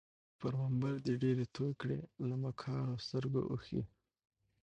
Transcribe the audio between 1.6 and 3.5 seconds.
کړې له مکارو سترګو